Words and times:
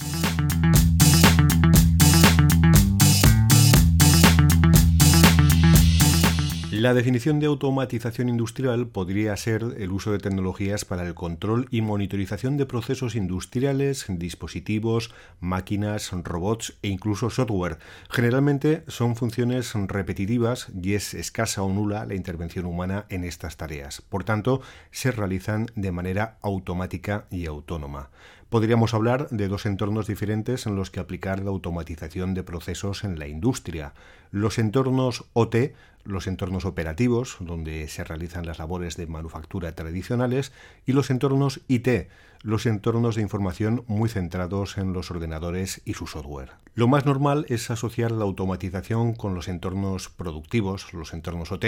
La 6.79 6.93
definición 6.93 7.41
de 7.41 7.47
automatización 7.47 8.29
industrial 8.29 8.87
podría 8.87 9.35
ser 9.35 9.75
el 9.79 9.91
uso 9.91 10.13
de 10.13 10.17
tecnologías 10.17 10.85
para 10.85 11.05
el 11.05 11.13
control 11.13 11.67
y 11.71 11.81
monitorización 11.81 12.55
de 12.55 12.65
procesos 12.65 13.15
industriales, 13.15 14.05
dispositivos, 14.07 15.13
máquinas, 15.41 16.09
robots 16.23 16.77
e 16.81 16.87
incluso 16.87 17.29
software. 17.29 17.79
Generalmente 18.09 18.85
son 18.87 19.17
funciones 19.17 19.73
repetitivas 19.73 20.69
y 20.81 20.93
es 20.93 21.13
escasa 21.13 21.63
o 21.63 21.69
nula 21.69 22.05
la 22.05 22.15
intervención 22.15 22.65
humana 22.65 23.05
en 23.09 23.25
estas 23.25 23.57
tareas. 23.57 24.01
Por 24.01 24.23
tanto, 24.23 24.61
se 24.89 25.11
realizan 25.11 25.67
de 25.75 25.91
manera 25.91 26.37
automática 26.41 27.25
y 27.29 27.45
autónoma. 27.45 28.09
Podríamos 28.49 28.95
hablar 28.95 29.29
de 29.29 29.47
dos 29.47 29.67
entornos 29.67 30.07
diferentes 30.07 30.65
en 30.65 30.75
los 30.75 30.89
que 30.89 30.99
aplicar 30.99 31.39
la 31.39 31.51
automatización 31.51 32.33
de 32.33 32.41
procesos 32.41 33.03
en 33.03 33.19
la 33.19 33.27
industria. 33.27 33.93
Los 34.31 34.57
entornos 34.57 35.25
OT, 35.33 35.75
los 36.03 36.25
entornos 36.25 36.65
operativos, 36.65 37.37
donde 37.41 37.87
se 37.89 38.03
realizan 38.03 38.47
las 38.47 38.57
labores 38.57 38.97
de 38.97 39.05
manufactura 39.05 39.75
tradicionales, 39.75 40.51
y 40.87 40.93
los 40.93 41.11
entornos 41.11 41.61
IT, 41.67 42.09
los 42.41 42.65
entornos 42.65 43.15
de 43.15 43.21
información 43.21 43.83
muy 43.87 44.09
centrados 44.09 44.77
en 44.77 44.93
los 44.93 45.11
ordenadores 45.11 45.81
y 45.85 45.93
su 45.93 46.07
software. 46.07 46.51
Lo 46.75 46.87
más 46.87 47.05
normal 47.05 47.45
es 47.49 47.69
asociar 47.71 48.11
la 48.11 48.23
automatización 48.23 49.13
con 49.13 49.35
los 49.35 49.49
entornos 49.49 50.07
productivos, 50.07 50.93
los 50.93 51.13
entornos 51.13 51.51
OT, 51.51 51.65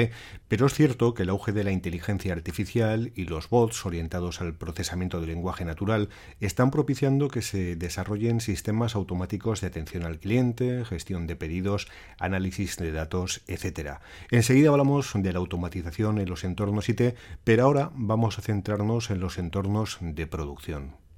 pero 0.48 0.68
es 0.68 0.74
cierto 0.74 1.14
que 1.14 1.24
el 1.24 1.30
auge 1.30 1.52
de 1.52 1.66
la 1.66 1.72
inteligencia 1.72 2.32
artificial 2.32 3.12
y 3.16 3.26
los 3.26 3.50
bots 3.50 3.86
orientados 3.86 4.40
al 4.40 4.54
procesamiento 4.54 5.20
del 5.20 5.32
lenguaje 5.32 5.66
natural 5.66 6.08
están 6.40 6.72
propiciando 6.72 7.28
que 7.28 7.42
se 7.42 7.76
desarrollen 7.76 8.40
sistemas 8.40 8.96
automáticos 8.96 9.60
de 9.60 9.68
atención 9.68 10.04
al 10.04 10.20
cliente, 10.20 10.86
gestión 10.86 11.28
de 11.28 11.36
pedidos, 11.36 11.88
análisis 12.18 12.78
de 12.78 12.94
datos, 12.94 13.42
etc. 13.48 13.98
Enseguida 14.30 14.70
hablamos 14.70 15.12
de 15.14 15.34
la 15.34 15.40
automatización 15.40 16.20
en 16.20 16.30
los 16.30 16.46
entornos 16.46 16.88
IT, 16.88 17.16
pero 17.44 17.66
ahora 17.66 17.92
vamos 17.96 18.40
a 18.40 18.42
centrarnos 18.42 19.10
en 19.10 19.20
los 19.20 19.38
entornos 19.38 19.98
de 20.00 20.28
producción. 20.28 20.61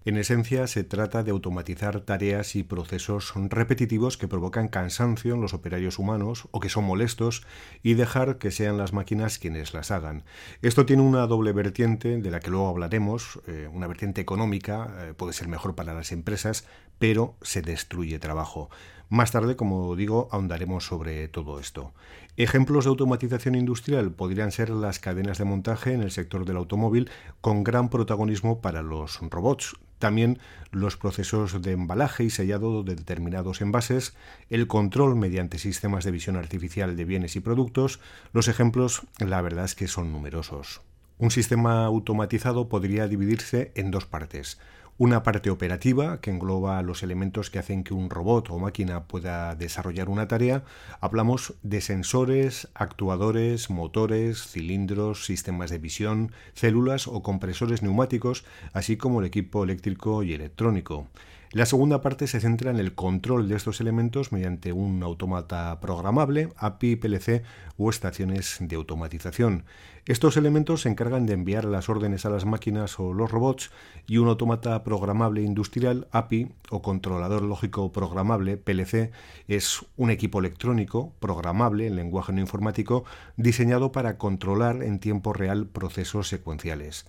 En 0.05 0.17
esencia, 0.17 0.67
se 0.67 0.83
trata 0.83 1.23
de 1.23 1.31
automatizar 1.31 2.01
tareas 2.01 2.57
y 2.57 2.63
procesos 2.63 3.31
repetitivos 3.35 4.17
que 4.17 4.27
provocan 4.27 4.67
cansancio 4.67 5.33
en 5.33 5.39
los 5.39 5.53
operarios 5.53 5.97
humanos 5.97 6.49
o 6.51 6.59
que 6.59 6.67
son 6.67 6.83
molestos 6.83 7.45
y 7.83 7.93
dejar 7.93 8.37
que 8.37 8.51
sean 8.51 8.77
las 8.77 8.91
máquinas 8.91 9.39
quienes 9.39 9.73
las 9.73 9.91
hagan. 9.91 10.23
Esto 10.61 10.85
tiene 10.85 11.03
una 11.03 11.25
doble 11.25 11.53
vertiente 11.53 12.17
de 12.17 12.31
la 12.31 12.41
que 12.41 12.49
luego 12.49 12.67
hablaremos, 12.67 13.39
eh, 13.47 13.69
una 13.71 13.87
vertiente 13.87 14.19
económica, 14.19 14.93
eh, 14.99 15.13
puede 15.13 15.31
ser 15.31 15.47
mejor 15.47 15.73
para 15.73 15.93
las 15.93 16.11
empresas, 16.11 16.67
pero 16.99 17.37
se 17.41 17.61
destruye 17.61 18.19
trabajo. 18.19 18.69
Más 19.13 19.29
tarde, 19.29 19.55
como 19.55 19.95
digo, 19.95 20.27
ahondaremos 20.31 20.87
sobre 20.87 21.27
todo 21.27 21.59
esto. 21.59 21.93
Ejemplos 22.35 22.85
de 22.85 22.89
automatización 22.89 23.53
industrial 23.53 24.11
podrían 24.11 24.51
ser 24.51 24.71
las 24.71 24.97
cadenas 24.97 25.37
de 25.37 25.45
montaje 25.45 25.93
en 25.93 26.01
el 26.01 26.09
sector 26.09 26.45
del 26.45 26.57
automóvil, 26.57 27.11
con 27.39 27.63
gran 27.63 27.89
protagonismo 27.89 28.59
para 28.59 28.81
los 28.81 29.19
robots. 29.21 29.75
También 29.99 30.39
los 30.71 30.97
procesos 30.97 31.61
de 31.61 31.73
embalaje 31.73 32.23
y 32.23 32.31
sellado 32.31 32.81
de 32.81 32.95
determinados 32.95 33.61
envases, 33.61 34.15
el 34.49 34.65
control 34.65 35.15
mediante 35.15 35.59
sistemas 35.59 36.05
de 36.05 36.09
visión 36.09 36.35
artificial 36.35 36.95
de 36.95 37.05
bienes 37.05 37.35
y 37.35 37.39
productos. 37.39 37.99
Los 38.31 38.47
ejemplos, 38.47 39.03
la 39.19 39.43
verdad 39.43 39.65
es 39.65 39.75
que 39.75 39.87
son 39.87 40.11
numerosos. 40.11 40.81
Un 41.19 41.29
sistema 41.29 41.85
automatizado 41.85 42.67
podría 42.67 43.07
dividirse 43.07 43.73
en 43.75 43.91
dos 43.91 44.07
partes 44.07 44.57
una 44.97 45.23
parte 45.23 45.49
operativa 45.49 46.21
que 46.21 46.29
engloba 46.29 46.81
los 46.83 47.03
elementos 47.03 47.49
que 47.49 47.59
hacen 47.59 47.83
que 47.83 47.93
un 47.93 48.09
robot 48.09 48.51
o 48.51 48.59
máquina 48.59 49.05
pueda 49.05 49.55
desarrollar 49.55 50.09
una 50.09 50.27
tarea. 50.27 50.63
Hablamos 51.01 51.55
de 51.63 51.81
sensores, 51.81 52.69
actuadores, 52.75 53.69
motores, 53.69 54.47
cilindros, 54.47 55.25
sistemas 55.25 55.71
de 55.71 55.79
visión, 55.79 56.31
células 56.53 57.07
o 57.07 57.23
compresores 57.23 57.81
neumáticos, 57.81 58.45
así 58.73 58.97
como 58.97 59.19
el 59.19 59.25
equipo 59.25 59.63
eléctrico 59.63 60.23
y 60.23 60.33
electrónico. 60.33 61.07
La 61.53 61.67
segunda 61.67 62.01
parte 62.01 62.25
se 62.25 62.39
centra 62.39 62.71
en 62.71 62.77
el 62.77 62.95
control 62.95 63.47
de 63.47 63.55
estos 63.55 63.79
elementos 63.79 64.31
mediante 64.31 64.73
un 64.73 65.03
automata 65.03 65.79
programable, 65.81 66.49
API, 66.57 66.95
PLC 66.95 67.43
o 67.77 67.91
estaciones 67.91 68.57
de 68.59 68.75
automatización. 68.75 69.63
Estos 70.07 70.35
elementos 70.35 70.81
se 70.81 70.89
encargan 70.89 71.27
de 71.27 71.33
enviar 71.33 71.65
las 71.65 71.89
órdenes 71.89 72.25
a 72.25 72.31
las 72.31 72.45
máquinas 72.45 72.99
o 72.99 73.13
los 73.13 73.29
robots 73.29 73.69
y 74.07 74.17
un 74.17 74.29
automata 74.29 74.83
programable 74.83 75.43
industrial, 75.43 76.07
API, 76.11 76.49
o 76.71 76.81
controlador 76.81 77.43
lógico 77.43 77.91
programable, 77.91 78.57
PLC, 78.57 79.11
es 79.47 79.85
un 79.95 80.09
equipo 80.09 80.39
electrónico 80.39 81.13
programable 81.19 81.85
en 81.85 81.95
lenguaje 81.95 82.33
no 82.33 82.41
informático 82.41 83.05
diseñado 83.37 83.91
para 83.91 84.17
controlar 84.17 84.81
en 84.81 84.97
tiempo 84.97 85.33
real 85.33 85.67
procesos 85.67 86.27
secuenciales. 86.29 87.05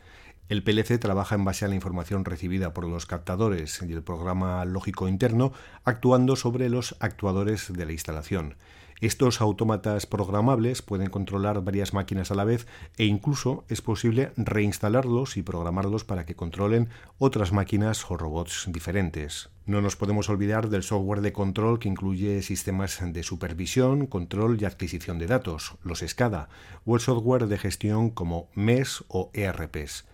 El 0.51 0.63
PLC 0.63 0.99
trabaja 0.99 1.35
en 1.35 1.45
base 1.45 1.65
a 1.65 1.69
la 1.69 1.75
información 1.75 2.27
recibida 2.27 2.75
por 2.75 2.87
los 2.87 3.07
captadores 3.07 3.81
y 3.81 3.91
el 3.93 4.03
programa 4.03 4.63
lógico 4.67 5.09
interno, 5.09 5.53
actuando 5.85 6.37
sobre 6.37 6.69
los 6.69 6.97
actuadores 7.01 7.73
de 7.73 7.87
la 7.87 7.93
instalación. 7.93 8.57
Estos 9.01 9.41
autómatas 9.41 10.05
programables 10.05 10.83
pueden 10.83 11.09
controlar 11.09 11.65
varias 11.65 11.95
máquinas 11.95 12.31
a 12.31 12.35
la 12.35 12.45
vez 12.45 12.67
e 12.99 13.07
incluso 13.07 13.65
es 13.69 13.81
posible 13.81 14.33
reinstalarlos 14.37 15.39
y 15.39 15.43
programarlos 15.43 16.05
para 16.05 16.27
que 16.27 16.37
controlen 16.37 16.91
otras 17.19 17.53
máquinas 17.53 18.11
o 18.11 18.17
robots 18.19 18.67
diferentes. 18.69 19.49
No 19.65 19.81
nos 19.81 19.97
podemos 19.97 20.29
olvidar 20.29 20.69
del 20.69 20.83
software 20.83 21.23
de 21.23 21.33
control 21.33 21.79
que 21.79 21.89
incluye 21.89 22.43
sistemas 22.43 23.01
de 23.03 23.23
supervisión, 23.23 24.07
control 24.07 24.61
y 24.61 24.67
adquisición 24.67 25.19
de 25.19 25.27
datos, 25.27 25.77
los 25.83 26.01
SCADA, 26.01 26.51
o 26.85 26.97
el 26.97 27.01
software 27.01 27.47
de 27.47 27.57
gestión 27.57 28.11
como 28.11 28.51
MES 28.55 29.05
o 29.09 29.31
ERPs. 29.33 30.05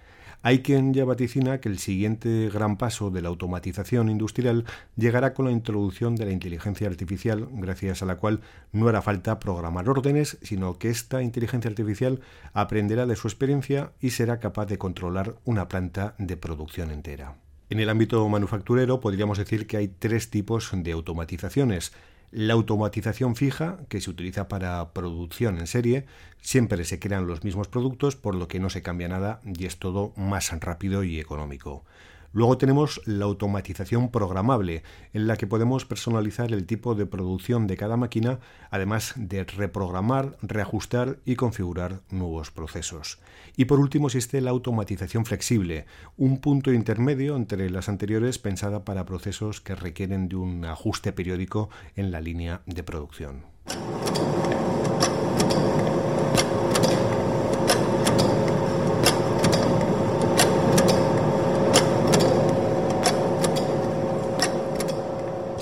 Hay 0.42 0.60
quien 0.62 0.94
ya 0.94 1.04
vaticina 1.04 1.60
que 1.60 1.68
el 1.68 1.78
siguiente 1.78 2.48
gran 2.48 2.78
paso 2.78 3.10
de 3.10 3.20
la 3.20 3.28
automatización 3.28 4.08
industrial 4.08 4.64
llegará 4.96 5.34
con 5.34 5.44
la 5.44 5.50
introducción 5.50 6.16
de 6.16 6.24
la 6.24 6.32
inteligencia 6.32 6.88
artificial, 6.88 7.46
gracias 7.52 8.02
a 8.02 8.06
la 8.06 8.16
cual 8.16 8.40
no 8.72 8.88
hará 8.88 9.02
falta 9.02 9.38
programar 9.38 9.90
órdenes, 9.90 10.38
sino 10.40 10.78
que 10.78 10.88
esta 10.88 11.22
inteligencia 11.22 11.68
artificial 11.68 12.20
aprenderá 12.54 13.04
de 13.04 13.16
su 13.16 13.28
experiencia 13.28 13.92
y 14.00 14.10
será 14.10 14.40
capaz 14.40 14.64
de 14.64 14.78
controlar 14.78 15.36
una 15.44 15.68
planta 15.68 16.14
de 16.16 16.38
producción 16.38 16.90
entera. 16.90 17.36
En 17.68 17.78
el 17.78 17.90
ámbito 17.90 18.26
manufacturero 18.26 18.98
podríamos 18.98 19.36
decir 19.36 19.66
que 19.66 19.76
hay 19.76 19.88
tres 19.88 20.30
tipos 20.30 20.70
de 20.72 20.92
automatizaciones. 20.92 21.92
La 22.32 22.54
automatización 22.54 23.34
fija, 23.34 23.78
que 23.88 24.00
se 24.00 24.08
utiliza 24.08 24.46
para 24.46 24.92
producción 24.92 25.58
en 25.58 25.66
serie, 25.66 26.06
siempre 26.40 26.84
se 26.84 27.00
crean 27.00 27.26
los 27.26 27.42
mismos 27.42 27.66
productos, 27.66 28.14
por 28.14 28.36
lo 28.36 28.46
que 28.46 28.60
no 28.60 28.70
se 28.70 28.82
cambia 28.82 29.08
nada 29.08 29.40
y 29.44 29.66
es 29.66 29.78
todo 29.78 30.12
más 30.16 30.52
rápido 30.60 31.02
y 31.02 31.18
económico. 31.18 31.84
Luego 32.32 32.58
tenemos 32.58 33.00
la 33.06 33.24
automatización 33.24 34.10
programable, 34.10 34.84
en 35.12 35.26
la 35.26 35.36
que 35.36 35.48
podemos 35.48 35.84
personalizar 35.84 36.52
el 36.52 36.64
tipo 36.64 36.94
de 36.94 37.06
producción 37.06 37.66
de 37.66 37.76
cada 37.76 37.96
máquina, 37.96 38.38
además 38.70 39.14
de 39.16 39.42
reprogramar, 39.42 40.36
reajustar 40.40 41.18
y 41.24 41.34
configurar 41.34 42.02
nuevos 42.10 42.52
procesos. 42.52 43.18
Y 43.56 43.64
por 43.64 43.80
último 43.80 44.06
existe 44.06 44.40
la 44.40 44.50
automatización 44.50 45.26
flexible, 45.26 45.86
un 46.16 46.40
punto 46.40 46.72
intermedio 46.72 47.34
entre 47.34 47.68
las 47.68 47.88
anteriores 47.88 48.38
pensada 48.38 48.84
para 48.84 49.04
procesos 49.04 49.60
que 49.60 49.74
requieren 49.74 50.28
de 50.28 50.36
un 50.36 50.64
ajuste 50.64 51.12
periódico 51.12 51.68
en 51.96 52.12
la 52.12 52.20
línea 52.20 52.62
de 52.66 52.84
producción. 52.84 53.42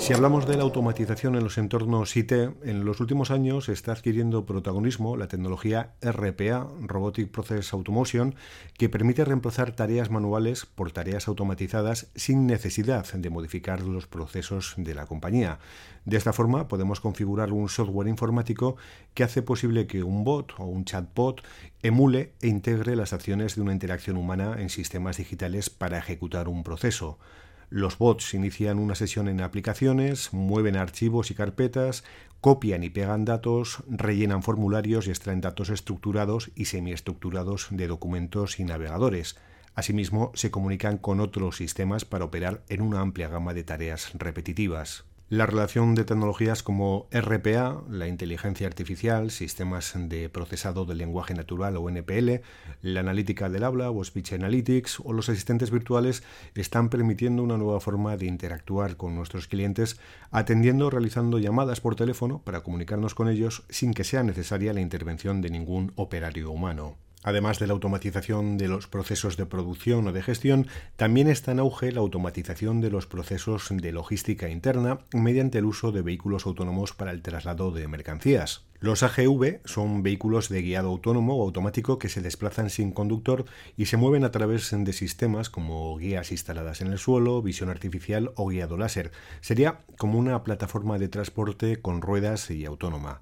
Si 0.09 0.15
hablamos 0.15 0.47
de 0.47 0.57
la 0.57 0.63
automatización 0.63 1.35
en 1.35 1.43
los 1.43 1.59
entornos 1.59 2.17
IT, 2.17 2.31
en 2.31 2.83
los 2.83 2.99
últimos 2.99 3.29
años 3.29 3.69
está 3.69 3.91
adquiriendo 3.91 4.43
protagonismo 4.43 5.15
la 5.15 5.27
tecnología 5.27 5.93
RPA, 6.01 6.67
Robotic 6.81 7.29
Process 7.29 7.73
Automation, 7.73 8.33
que 8.75 8.89
permite 8.89 9.23
reemplazar 9.23 9.75
tareas 9.75 10.09
manuales 10.09 10.65
por 10.65 10.91
tareas 10.91 11.27
automatizadas 11.27 12.07
sin 12.15 12.47
necesidad 12.47 13.05
de 13.13 13.29
modificar 13.29 13.83
los 13.83 14.07
procesos 14.07 14.73
de 14.77 14.95
la 14.95 15.05
compañía. 15.05 15.59
De 16.05 16.17
esta 16.17 16.33
forma 16.33 16.67
podemos 16.67 17.01
configurar 17.01 17.51
un 17.51 17.69
software 17.69 18.07
informático 18.07 18.77
que 19.13 19.23
hace 19.23 19.43
posible 19.43 19.85
que 19.85 20.01
un 20.01 20.23
bot 20.23 20.53
o 20.57 20.65
un 20.65 20.85
chatbot 20.85 21.43
emule 21.83 22.33
e 22.41 22.47
integre 22.47 22.95
las 22.95 23.13
acciones 23.13 23.55
de 23.55 23.61
una 23.61 23.73
interacción 23.73 24.17
humana 24.17 24.55
en 24.57 24.69
sistemas 24.69 25.17
digitales 25.17 25.69
para 25.69 25.99
ejecutar 25.99 26.47
un 26.47 26.63
proceso. 26.63 27.19
Los 27.69 27.99
bots 27.99 28.33
inician 28.33 28.79
una 28.79 28.95
sesión 28.95 29.27
en 29.27 29.41
aplicaciones, 29.41 30.33
mueven 30.33 30.75
archivos 30.75 31.29
y 31.29 31.35
carpetas, 31.35 32.03
copian 32.41 32.83
y 32.83 32.89
pegan 32.89 33.25
datos, 33.25 33.83
rellenan 33.87 34.41
formularios 34.41 35.05
y 35.05 35.11
extraen 35.11 35.41
datos 35.41 35.69
estructurados 35.69 36.49
y 36.55 36.65
semiestructurados 36.65 37.67
de 37.69 37.87
documentos 37.87 38.59
y 38.59 38.63
navegadores. 38.63 39.37
Asimismo, 39.75 40.31
se 40.33 40.49
comunican 40.49 40.97
con 40.97 41.19
otros 41.19 41.57
sistemas 41.57 42.05
para 42.05 42.25
operar 42.25 42.63
en 42.69 42.81
una 42.81 43.01
amplia 43.01 43.29
gama 43.29 43.53
de 43.53 43.63
tareas 43.63 44.11
repetitivas. 44.15 45.08
La 45.31 45.45
relación 45.45 45.93
de 45.93 46.05
tecnologías 46.05 46.63
como 46.63 47.07
RPA, 47.11 47.83
la 47.87 48.07
inteligencia 48.07 48.65
artificial, 48.65 49.29
sistemas 49.29 49.93
de 49.95 50.27
procesado 50.27 50.85
del 50.85 50.97
lenguaje 50.97 51.35
natural 51.35 51.77
o 51.77 51.87
NPL, 51.87 52.41
la 52.81 53.01
analítica 53.01 53.47
del 53.47 53.63
habla 53.63 53.91
o 53.91 54.03
Speech 54.03 54.33
Analytics 54.33 55.01
o 55.01 55.13
los 55.13 55.29
asistentes 55.29 55.69
virtuales 55.69 56.23
están 56.55 56.89
permitiendo 56.89 57.43
una 57.43 57.57
nueva 57.57 57.79
forma 57.79 58.17
de 58.17 58.25
interactuar 58.25 58.97
con 58.97 59.13
nuestros 59.13 59.47
clientes 59.47 59.99
atendiendo 60.31 60.87
o 60.87 60.89
realizando 60.89 61.37
llamadas 61.37 61.79
por 61.79 61.95
teléfono 61.95 62.41
para 62.43 62.61
comunicarnos 62.61 63.13
con 63.13 63.29
ellos 63.29 63.65
sin 63.69 63.93
que 63.93 64.05
sea 64.05 64.23
necesaria 64.23 64.73
la 64.73 64.81
intervención 64.81 65.41
de 65.41 65.51
ningún 65.51 65.91
operario 65.95 66.49
humano. 66.49 66.97
Además 67.23 67.59
de 67.59 67.67
la 67.67 67.73
automatización 67.73 68.57
de 68.57 68.69
los 68.69 68.87
procesos 68.87 69.35
de 69.35 69.45
producción 69.45 70.07
o 70.07 70.13
de 70.13 70.23
gestión, 70.23 70.67
también 70.95 71.27
está 71.27 71.51
en 71.51 71.59
auge 71.59 71.91
la 71.91 71.99
automatización 71.99 72.79
de 72.79 72.89
los 72.89 73.07
procesos 73.07 73.67
de 73.69 73.91
logística 73.91 74.49
interna 74.49 74.99
mediante 75.13 75.57
el 75.57 75.65
uso 75.65 75.91
de 75.91 76.01
vehículos 76.01 76.45
autónomos 76.45 76.93
para 76.93 77.11
el 77.11 77.21
traslado 77.21 77.71
de 77.71 77.87
mercancías. 77.89 78.63
Los 78.81 79.03
AGV 79.03 79.59
son 79.65 80.03
vehículos 80.03 80.47
de 80.47 80.61
guiado 80.61 80.87
autónomo 80.87 81.35
o 81.35 81.43
automático 81.43 81.99
que 81.99 82.07
se 82.07 82.21
desplazan 82.21 82.69
sin 82.69 82.91
conductor 82.91 83.43
y 83.75 83.87
se 83.87 83.97
mueven 83.97 84.23
a 84.23 84.31
través 84.31 84.73
de 84.73 84.93
sistemas 84.93 85.49
como 85.49 85.97
guías 85.97 86.31
instaladas 86.31 86.79
en 86.79 86.87
el 86.87 86.97
suelo, 86.97 87.41
visión 87.41 87.69
artificial 87.69 88.31
o 88.35 88.47
guiado 88.47 88.77
láser. 88.77 89.11
Sería 89.41 89.81
como 89.97 90.17
una 90.17 90.45
plataforma 90.45 90.97
de 90.97 91.09
transporte 91.09 91.81
con 91.81 92.01
ruedas 92.01 92.49
y 92.51 92.63
autónoma. 92.63 93.19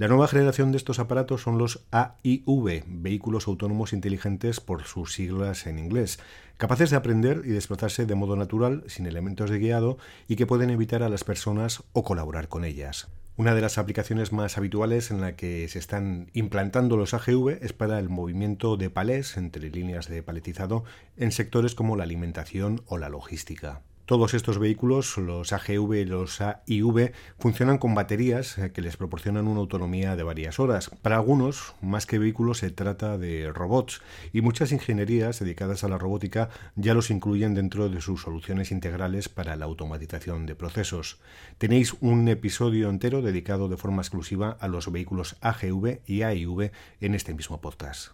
La 0.00 0.08
nueva 0.08 0.28
generación 0.28 0.72
de 0.72 0.78
estos 0.78 0.98
aparatos 0.98 1.42
son 1.42 1.58
los 1.58 1.84
AIV, 1.90 2.84
vehículos 2.86 3.46
autónomos 3.46 3.92
inteligentes 3.92 4.58
por 4.58 4.84
sus 4.84 5.12
siglas 5.12 5.66
en 5.66 5.78
inglés, 5.78 6.18
capaces 6.56 6.88
de 6.88 6.96
aprender 6.96 7.42
y 7.44 7.50
desplazarse 7.50 8.06
de 8.06 8.14
modo 8.14 8.34
natural, 8.34 8.82
sin 8.86 9.04
elementos 9.04 9.50
de 9.50 9.58
guiado, 9.58 9.98
y 10.26 10.36
que 10.36 10.46
pueden 10.46 10.70
evitar 10.70 11.02
a 11.02 11.10
las 11.10 11.22
personas 11.22 11.82
o 11.92 12.02
colaborar 12.02 12.48
con 12.48 12.64
ellas. 12.64 13.08
Una 13.36 13.54
de 13.54 13.60
las 13.60 13.76
aplicaciones 13.76 14.32
más 14.32 14.56
habituales 14.56 15.10
en 15.10 15.20
la 15.20 15.36
que 15.36 15.68
se 15.68 15.78
están 15.78 16.30
implantando 16.32 16.96
los 16.96 17.12
AGV 17.12 17.58
es 17.60 17.74
para 17.74 17.98
el 17.98 18.08
movimiento 18.08 18.78
de 18.78 18.88
palés 18.88 19.36
entre 19.36 19.68
líneas 19.68 20.08
de 20.08 20.22
paletizado 20.22 20.82
en 21.18 21.30
sectores 21.30 21.74
como 21.74 21.94
la 21.96 22.04
alimentación 22.04 22.80
o 22.86 22.96
la 22.96 23.10
logística. 23.10 23.82
Todos 24.10 24.34
estos 24.34 24.58
vehículos, 24.58 25.18
los 25.18 25.52
AGV 25.52 25.94
y 25.98 26.04
los 26.04 26.40
AIV, 26.40 27.12
funcionan 27.38 27.78
con 27.78 27.94
baterías 27.94 28.58
eh, 28.58 28.72
que 28.72 28.82
les 28.82 28.96
proporcionan 28.96 29.46
una 29.46 29.60
autonomía 29.60 30.16
de 30.16 30.24
varias 30.24 30.58
horas. 30.58 30.90
Para 31.00 31.14
algunos, 31.14 31.76
más 31.80 32.06
que 32.06 32.18
vehículos, 32.18 32.58
se 32.58 32.72
trata 32.72 33.18
de 33.18 33.52
robots 33.52 34.02
y 34.32 34.40
muchas 34.40 34.72
ingenierías 34.72 35.38
dedicadas 35.38 35.84
a 35.84 35.88
la 35.88 35.96
robótica 35.96 36.48
ya 36.74 36.92
los 36.92 37.12
incluyen 37.12 37.54
dentro 37.54 37.88
de 37.88 38.00
sus 38.00 38.22
soluciones 38.22 38.72
integrales 38.72 39.28
para 39.28 39.54
la 39.54 39.66
automatización 39.66 40.44
de 40.44 40.56
procesos. 40.56 41.20
Tenéis 41.58 41.94
un 42.00 42.26
episodio 42.26 42.90
entero 42.90 43.22
dedicado 43.22 43.68
de 43.68 43.76
forma 43.76 44.02
exclusiva 44.02 44.56
a 44.58 44.66
los 44.66 44.90
vehículos 44.90 45.36
AGV 45.40 46.00
y 46.04 46.22
AIV 46.22 46.72
en 47.00 47.14
este 47.14 47.32
mismo 47.32 47.60
podcast. 47.60 48.10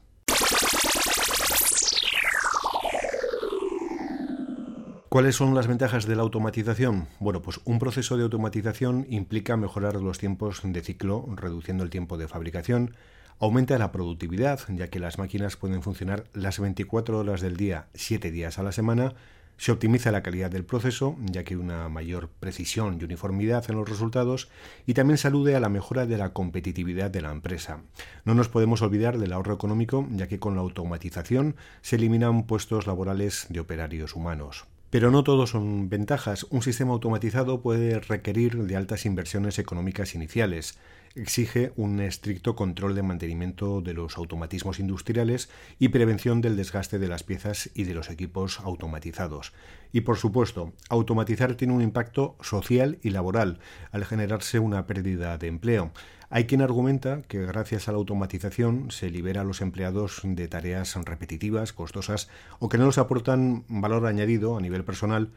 ¿Cuáles 5.08 5.36
son 5.36 5.54
las 5.54 5.68
ventajas 5.68 6.04
de 6.06 6.16
la 6.16 6.22
automatización? 6.22 7.06
Bueno, 7.20 7.40
pues 7.40 7.60
un 7.64 7.78
proceso 7.78 8.16
de 8.16 8.24
automatización 8.24 9.06
implica 9.08 9.56
mejorar 9.56 9.94
los 9.94 10.18
tiempos 10.18 10.62
de 10.64 10.80
ciclo, 10.82 11.24
reduciendo 11.36 11.84
el 11.84 11.90
tiempo 11.90 12.18
de 12.18 12.26
fabricación, 12.26 12.96
aumenta 13.38 13.78
la 13.78 13.92
productividad, 13.92 14.58
ya 14.68 14.88
que 14.88 14.98
las 14.98 15.16
máquinas 15.18 15.56
pueden 15.56 15.82
funcionar 15.82 16.24
las 16.34 16.58
24 16.58 17.18
horas 17.18 17.40
del 17.40 17.56
día, 17.56 17.86
7 17.94 18.32
días 18.32 18.58
a 18.58 18.64
la 18.64 18.72
semana, 18.72 19.14
se 19.58 19.70
optimiza 19.70 20.10
la 20.10 20.24
calidad 20.24 20.50
del 20.50 20.64
proceso, 20.64 21.16
ya 21.20 21.44
que 21.44 21.54
hay 21.54 21.60
una 21.60 21.88
mayor 21.88 22.28
precisión 22.28 22.98
y 23.00 23.04
uniformidad 23.04 23.64
en 23.70 23.76
los 23.76 23.88
resultados, 23.88 24.48
y 24.86 24.94
también 24.94 25.18
se 25.18 25.28
alude 25.28 25.54
a 25.54 25.60
la 25.60 25.68
mejora 25.68 26.06
de 26.06 26.18
la 26.18 26.32
competitividad 26.32 27.12
de 27.12 27.22
la 27.22 27.30
empresa. 27.30 27.80
No 28.24 28.34
nos 28.34 28.48
podemos 28.48 28.82
olvidar 28.82 29.18
del 29.18 29.32
ahorro 29.32 29.54
económico, 29.54 30.04
ya 30.10 30.26
que 30.26 30.40
con 30.40 30.56
la 30.56 30.62
automatización 30.62 31.54
se 31.80 31.94
eliminan 31.94 32.42
puestos 32.42 32.88
laborales 32.88 33.46
de 33.50 33.60
operarios 33.60 34.16
humanos. 34.16 34.66
Pero 34.90 35.10
no 35.10 35.24
todo 35.24 35.46
son 35.46 35.88
ventajas. 35.88 36.44
Un 36.50 36.62
sistema 36.62 36.92
automatizado 36.92 37.60
puede 37.60 37.98
requerir 38.00 38.56
de 38.64 38.76
altas 38.76 39.04
inversiones 39.04 39.58
económicas 39.58 40.14
iniciales. 40.14 40.78
Exige 41.16 41.72
un 41.76 41.98
estricto 42.00 42.54
control 42.54 42.94
de 42.94 43.02
mantenimiento 43.02 43.80
de 43.80 43.94
los 43.94 44.18
automatismos 44.18 44.78
industriales 44.78 45.48
y 45.78 45.88
prevención 45.88 46.42
del 46.42 46.56
desgaste 46.56 46.98
de 46.98 47.08
las 47.08 47.22
piezas 47.22 47.70
y 47.72 47.84
de 47.84 47.94
los 47.94 48.10
equipos 48.10 48.60
automatizados. 48.60 49.54
Y 49.92 50.02
por 50.02 50.18
supuesto, 50.18 50.74
automatizar 50.90 51.54
tiene 51.54 51.72
un 51.72 51.80
impacto 51.80 52.36
social 52.42 52.98
y 53.02 53.10
laboral 53.10 53.60
al 53.92 54.04
generarse 54.04 54.58
una 54.58 54.86
pérdida 54.86 55.38
de 55.38 55.46
empleo. 55.46 55.90
Hay 56.28 56.44
quien 56.44 56.60
argumenta 56.60 57.22
que 57.22 57.46
gracias 57.46 57.88
a 57.88 57.92
la 57.92 57.98
automatización 57.98 58.90
se 58.90 59.08
libera 59.08 59.40
a 59.40 59.44
los 59.44 59.62
empleados 59.62 60.20
de 60.22 60.48
tareas 60.48 60.96
repetitivas, 60.96 61.72
costosas 61.72 62.28
o 62.58 62.68
que 62.68 62.76
no 62.76 62.84
les 62.84 62.98
aportan 62.98 63.64
valor 63.68 64.04
añadido 64.04 64.58
a 64.58 64.60
nivel 64.60 64.84
personal, 64.84 65.30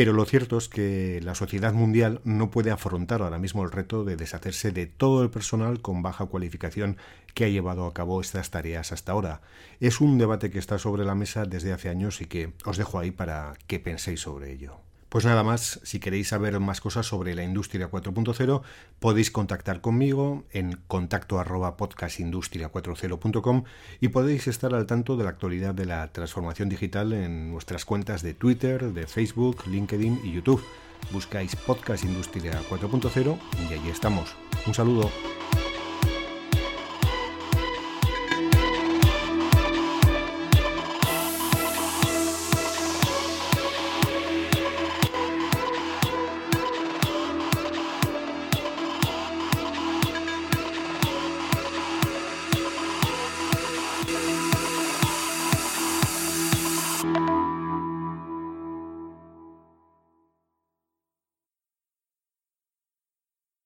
pero 0.00 0.14
lo 0.14 0.24
cierto 0.24 0.56
es 0.56 0.70
que 0.70 1.20
la 1.22 1.34
sociedad 1.34 1.74
mundial 1.74 2.22
no 2.24 2.50
puede 2.50 2.70
afrontar 2.70 3.20
ahora 3.20 3.38
mismo 3.38 3.64
el 3.64 3.70
reto 3.70 4.02
de 4.02 4.16
deshacerse 4.16 4.72
de 4.72 4.86
todo 4.86 5.22
el 5.22 5.28
personal 5.28 5.82
con 5.82 6.00
baja 6.00 6.24
cualificación 6.24 6.96
que 7.34 7.44
ha 7.44 7.48
llevado 7.48 7.84
a 7.84 7.92
cabo 7.92 8.22
estas 8.22 8.48
tareas 8.48 8.92
hasta 8.92 9.12
ahora. 9.12 9.42
Es 9.78 10.00
un 10.00 10.16
debate 10.16 10.48
que 10.48 10.58
está 10.58 10.78
sobre 10.78 11.04
la 11.04 11.14
mesa 11.14 11.44
desde 11.44 11.74
hace 11.74 11.90
años 11.90 12.22
y 12.22 12.24
que 12.24 12.54
os 12.64 12.78
dejo 12.78 12.98
ahí 12.98 13.10
para 13.10 13.52
que 13.66 13.78
penséis 13.78 14.20
sobre 14.20 14.50
ello. 14.50 14.80
Pues 15.10 15.24
nada 15.24 15.42
más, 15.42 15.80
si 15.82 15.98
queréis 15.98 16.28
saber 16.28 16.60
más 16.60 16.80
cosas 16.80 17.04
sobre 17.04 17.34
la 17.34 17.42
industria 17.42 17.90
4.0, 17.90 18.62
podéis 19.00 19.32
contactar 19.32 19.80
conmigo 19.80 20.44
en 20.52 20.78
contacto 20.86 21.40
arroba 21.40 21.76
podcastindustria40.com 21.76 23.64
y 24.00 24.08
podéis 24.08 24.46
estar 24.46 24.72
al 24.72 24.86
tanto 24.86 25.16
de 25.16 25.24
la 25.24 25.30
actualidad 25.30 25.74
de 25.74 25.86
la 25.86 26.12
transformación 26.12 26.68
digital 26.68 27.12
en 27.12 27.50
nuestras 27.50 27.84
cuentas 27.84 28.22
de 28.22 28.34
Twitter, 28.34 28.92
de 28.92 29.08
Facebook, 29.08 29.64
LinkedIn 29.66 30.20
y 30.22 30.32
YouTube. 30.32 30.64
Buscáis 31.10 31.56
Podcast 31.56 32.04
Industria 32.04 32.62
4.0 32.70 33.36
y 33.68 33.74
allí 33.74 33.90
estamos. 33.90 34.36
Un 34.64 34.74
saludo. 34.74 35.10